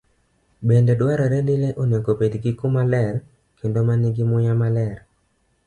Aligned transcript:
Bende 0.67 0.93
dwarore 0.99 1.39
ni 1.47 1.55
le 1.63 1.69
obed 2.11 2.33
gi 2.43 2.51
kama 2.59 2.81
ler 2.91 3.13
kendo 3.57 3.79
ma 3.87 3.95
nigi 4.01 4.23
muya 4.29 4.53
maler. 4.61 4.97